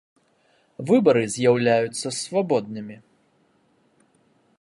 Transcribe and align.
Выбары 0.91 1.21
з’яўляюцца 1.35 2.07
свабоднымі. 2.21 2.97